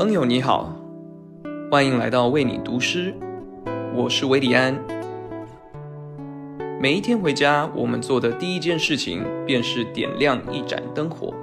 [0.00, 0.72] 朋友你好，
[1.72, 3.12] 欢迎来到为你读诗，
[3.92, 4.78] 我是维里安。
[6.80, 11.34] 每一天回家，我们做的第一件事情便是点亮一盏灯火，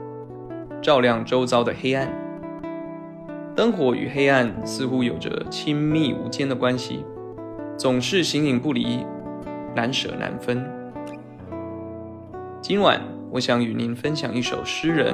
[0.81, 2.09] 照亮周遭的黑暗。
[3.57, 7.03] 灯火与黑暗似乎有着亲密无间的关系，
[7.75, 9.05] 总是形影不离，
[9.75, 10.65] 难舍难分。
[12.61, 13.01] 今晚，
[13.31, 15.13] 我想与您分享一首诗人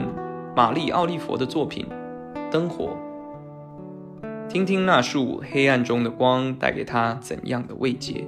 [0.55, 1.87] 玛丽奥利佛的作品
[2.51, 2.85] 《灯火》。
[4.51, 8.27] 听听那束黑暗中的光带给他怎样的慰藉。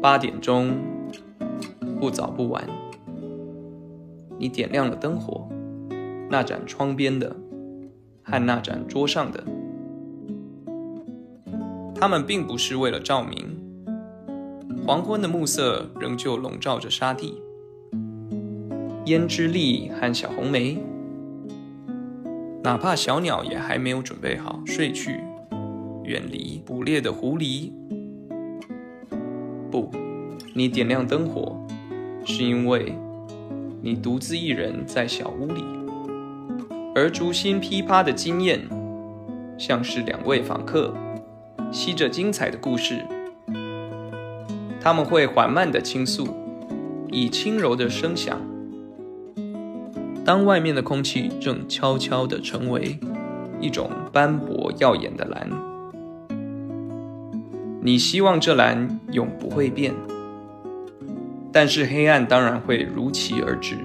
[0.00, 0.74] 八点钟，
[2.00, 2.68] 不早不晚，
[4.40, 5.48] 你点亮了灯火，
[6.28, 7.36] 那盏窗边的
[8.24, 9.44] 和那盏桌上的，
[11.94, 13.61] 它们并不是为了照明。
[14.84, 17.40] 黄昏的暮色仍旧笼罩着沙地，
[19.06, 20.76] 胭脂粒和小红梅，
[22.64, 25.20] 哪怕小鸟也还没有准备好睡去，
[26.02, 27.70] 远离捕猎的狐狸。
[29.70, 29.88] 不，
[30.52, 31.64] 你点亮灯火，
[32.24, 32.92] 是因为
[33.80, 35.62] 你独自一人在小屋里，
[36.92, 38.68] 而烛芯噼啪的惊艳，
[39.56, 40.92] 像是两位访客，
[41.70, 43.06] 吸着精彩的故事。
[44.82, 46.26] 他们会缓慢的倾诉，
[47.12, 48.40] 以轻柔的声响。
[50.24, 52.98] 当外面的空气正悄悄的成为
[53.60, 55.48] 一种斑驳耀眼的蓝，
[57.80, 59.94] 你希望这蓝永不会变，
[61.52, 63.76] 但是黑暗当然会如期而至。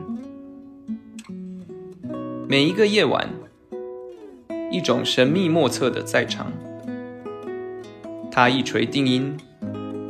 [2.47, 3.29] 每一个夜晚，
[4.71, 6.51] 一种神秘莫测的在场，
[8.31, 9.37] 它一锤定音。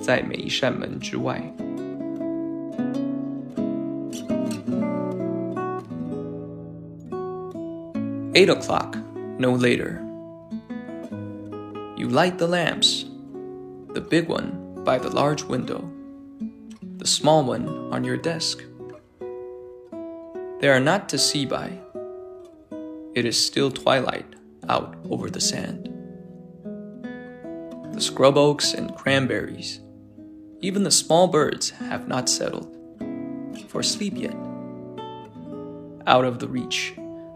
[0.01, 1.41] 在每一扇门之外。
[8.35, 8.97] Eight o'clock,
[9.39, 10.01] no later.
[11.99, 13.05] You light the lamps,
[13.93, 15.85] the big one by the large window,
[16.97, 18.65] the small one on your desk.
[20.61, 21.79] They are not to see by.
[23.15, 24.27] It is still twilight
[24.69, 25.91] out over the sand.
[27.93, 29.81] The scrub oaks and cranberries
[30.68, 32.76] even the small birds have not settled
[33.70, 34.36] for sleep yet.
[36.06, 36.94] Out of the reach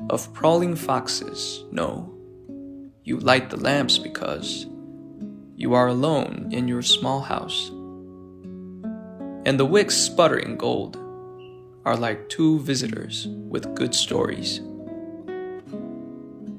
[0.10, 2.14] of prowling foxes, no,
[3.06, 4.66] you light the lamps because
[5.56, 7.70] you are alone in your small house.
[9.46, 10.98] And the wicks sputtering gold
[11.86, 14.60] are like two visitors with good stories.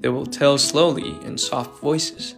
[0.00, 2.34] They will tell slowly in soft voices,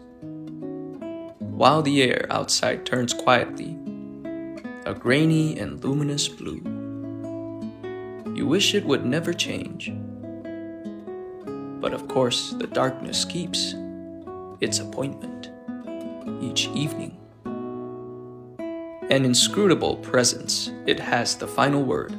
[1.39, 3.79] while the air outside turns quietly
[4.87, 6.61] a grainy and luminous blue.
[8.35, 9.91] You wish it would never change.
[11.81, 13.75] But of course, the darkness keeps
[14.61, 15.51] its appointment
[16.43, 17.17] each evening.
[19.11, 22.15] An inscrutable presence, it has the final word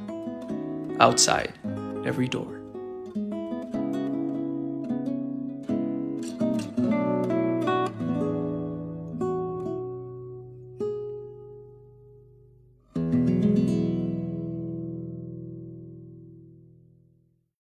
[1.00, 1.54] outside
[2.06, 2.55] every door.